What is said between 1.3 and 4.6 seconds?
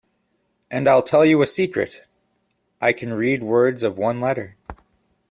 a secret—I can read words of one letter!